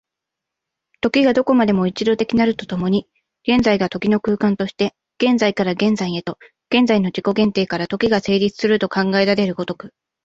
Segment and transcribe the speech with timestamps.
[1.01, 3.07] 時がどこまでも一度的なると共に、
[3.47, 6.39] 現在が時の空間として、現在から現在へと、
[6.73, 9.93] 現在の自己限定から時が成立すると考えられる如く、